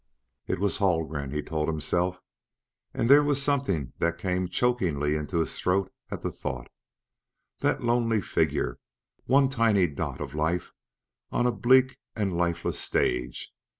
[0.47, 2.19] It was Haldgren, he told himself;
[2.91, 6.71] and there was something that came chokingly into his throat at the thought.
[7.59, 8.79] That lonely figure
[9.25, 10.71] one tiny dot of life
[11.31, 13.53] on a bleak and lifeless stage!